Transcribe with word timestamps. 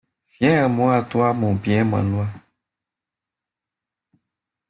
Viens 0.39 0.65
à 0.65 0.67
moi, 0.67 1.03
toi, 1.03 1.31
mon 1.31 1.53
bien, 1.53 1.83
ma 1.85 2.01
loi! 2.01 2.27